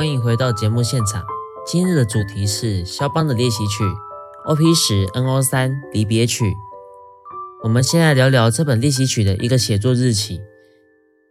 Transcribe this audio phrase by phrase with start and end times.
[0.00, 1.22] 欢迎回到节目现场。
[1.66, 3.84] 今日的主题是肖邦的练习曲
[4.46, 6.54] OP 十 NO 三离别曲。
[7.62, 10.40] 我们先来聊聊这本练习曲的一个写作日期。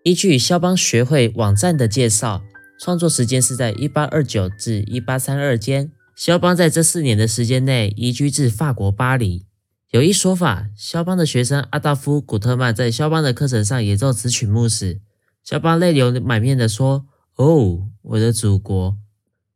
[0.04, 2.43] 依据肖邦学会网站的介绍，
[2.79, 5.92] 创作时间是在一八二九至一八三二间。
[6.15, 9.47] 肖邦在这四年的时间内移居至法国巴黎。
[9.89, 15.01] 有一说法，肖邦的学生阿道夫·古特曼在肖邦的课程上演奏此曲目时，
[15.43, 17.07] 肖邦泪流满面地说
[17.39, 18.98] ：“哦，我的祖国！”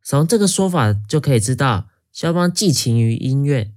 [0.02, 3.72] 从这个说法就可以知道，肖邦寄情于音乐。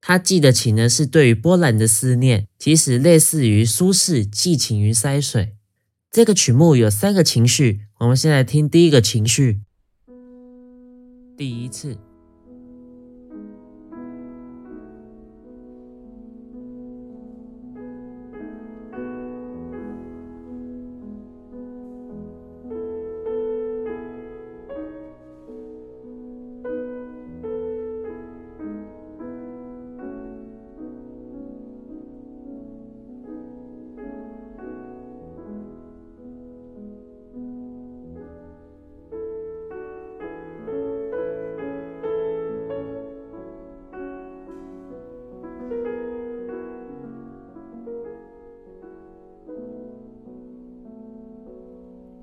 [0.00, 5.56] 他寄的情呢，是对于波兰的思念，其实类似于苏轼寄情于塞水。
[6.08, 9.62] 这个曲目有三个情绪，我们先来听第一个情绪，
[11.36, 11.98] 第一次。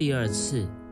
[0.04, 0.83] 第二次。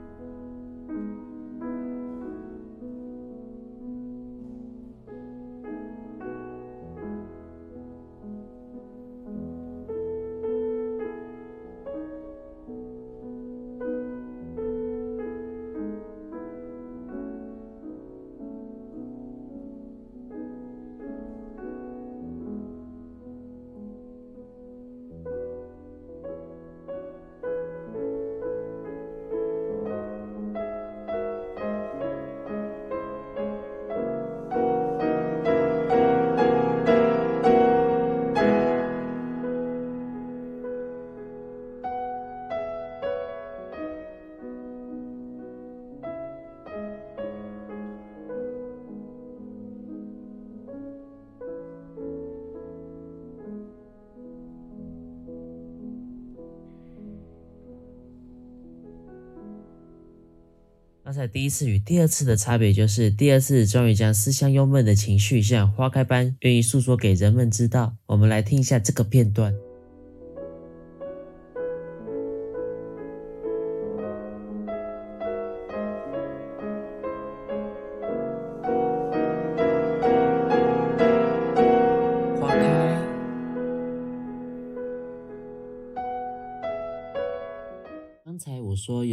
[61.11, 67.93] 刚才第一次与第二次的差别，就是第二次终于将思乡幽闷的情绪像花开般愿意诉说给人们知道。
[68.05, 69.53] 我们来听一下这个片段。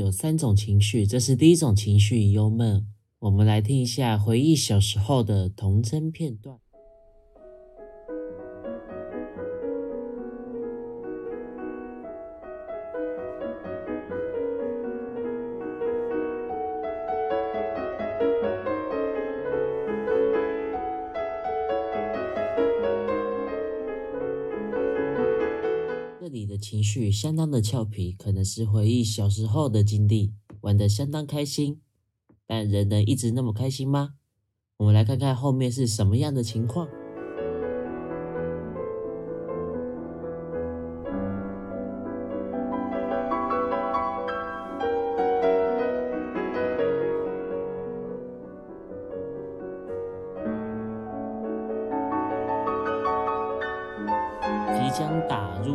[0.08, 2.86] 有三种情绪，这是第一种情绪，幽闷。
[3.19, 6.58] 我们来听一下回忆小时候的童真片段。
[26.38, 31.81] 你的情绪相当的俏皮，可能是回忆小时候的经历，玩得相当开心。
[32.47, 34.15] 但人能一直那么开心吗？
[34.76, 36.88] 我们来看看后面是什么样的情况。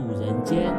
[0.10, 0.74] 人间。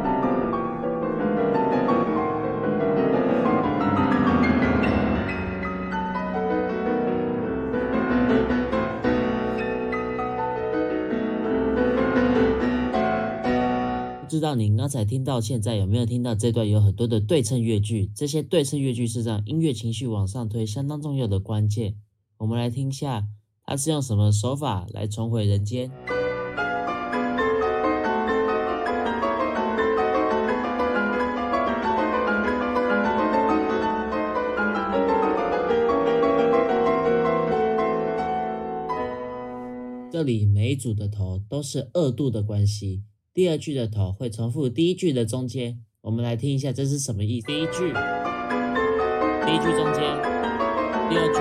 [14.21, 18.10] 不知道您刚才听到现在有没有听到这段有很多的对称乐句？
[18.16, 21.95] 这些对称乐句是让音乐情绪往上推相当重要的关键。
[22.39, 23.25] 我们来听一下，
[23.65, 25.91] 它是用什么手法来重回人间？
[40.24, 45.78] 里每一组的头都是二度的关系，第二句的头会重复第一句的中间。
[46.00, 47.47] 我们来听一下这是什么意思？
[47.47, 47.92] 第一句，
[49.44, 50.00] 第一句中间，
[51.09, 51.38] 第二句，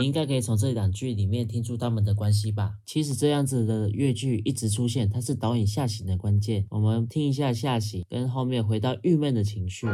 [0.00, 2.76] 你应该可以从这两句里面听出他们的关系吧？
[2.86, 6.66] 其实这样子的乐句一直出现，它是导引下行的关键。
[6.70, 9.86] 我们听一下下行，跟后面回到郁闷的情绪。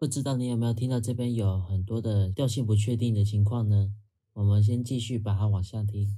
[0.00, 3.92] 不知道你有没有听到这边有很多的调性不确定的情况呢？
[4.32, 6.16] 我们先继续把它往下听。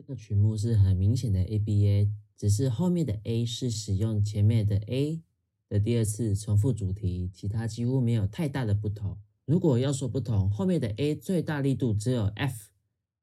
[0.00, 5.20] 这个曲目是很明显的 ABA，只是后面的 A 是使用前面的 A
[5.68, 9.18] 的第二次重复主题，其他几乎没有太大的不同。
[9.44, 12.70] 如果要说不同，后面的 A 最大力度只有 F，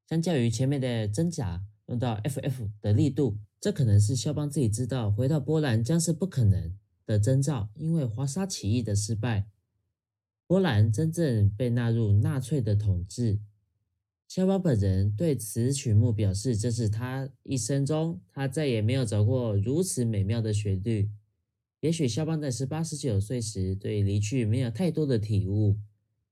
[0.08, 9.48] 相较于前面的真假用到 FF 的力度，这可能是肖邦自己知道回到波兰将是不可能的征兆，因为华沙起义的失败，
[10.46, 13.40] 波兰真正被纳入纳粹的统治。
[14.28, 21.08] 肖邦本人对此曲目表示，这是他一生中他再也没有找过如此美妙的旋律。
[21.80, 25.78] 也许肖邦在十八、十九岁时对离去没有太多的体悟，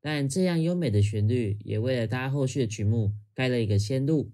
[0.02, 4.30] 但这样优美的旋律也为了他后续的曲目开了一个先路。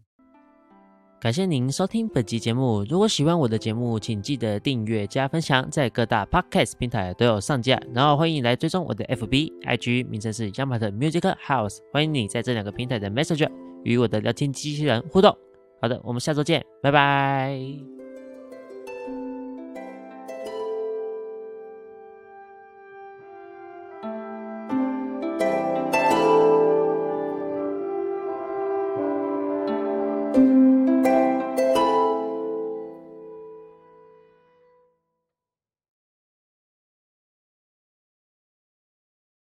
[1.22, 2.84] 感谢您收听本集节目。
[2.88, 7.80] 如果喜欢我的节目，请记得订阅加分享，在各大 podcast 平台都有上架。
[7.94, 11.78] 然后欢迎来追踪我的 FB、IG，名称是 y a m a 的 Music House。
[11.92, 13.48] 欢迎你在这两个平台的 Messenger
[13.84, 15.32] 与我的聊天机器人互动。
[15.80, 18.01] 好的，我们下周见，拜拜。